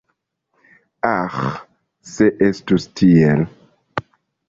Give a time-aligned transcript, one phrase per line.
[1.09, 1.45] Aĥ,
[2.15, 3.49] se estus tiel!